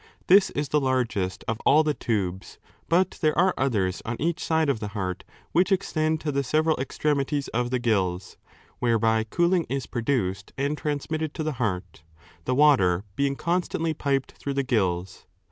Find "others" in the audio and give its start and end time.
3.55-4.01